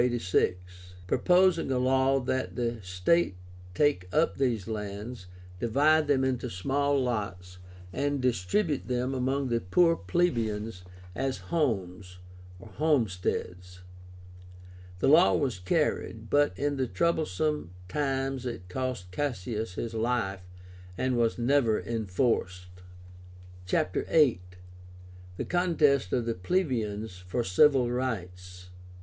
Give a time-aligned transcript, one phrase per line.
[1.05, 3.35] proposing a law that the state
[3.75, 5.27] take up these lands,
[5.59, 7.59] divide them into small lots,
[7.93, 10.81] and distribute them among the poor plebeians
[11.13, 12.17] as homes
[12.77, 13.81] (homesteads).
[14.97, 20.41] The law was carried, but in the troublesome times it cost Cassius his life,
[20.97, 22.69] and was never enforced.
[23.67, 24.41] CHAPTER VIII.
[25.37, 28.69] THE CONTEST OF THE PLEBEIANS FOR CIVIL RIGHTS.